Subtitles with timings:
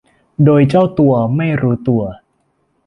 [0.45, 2.03] โดยเจ้าตัวไม่รู้ตัว